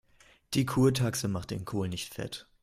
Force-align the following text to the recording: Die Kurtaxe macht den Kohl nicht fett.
Die 0.55 0.65
Kurtaxe 0.65 1.27
macht 1.27 1.51
den 1.51 1.63
Kohl 1.63 1.87
nicht 1.87 2.11
fett. 2.11 2.47